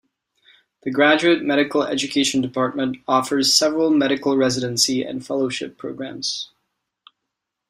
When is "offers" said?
3.07-3.53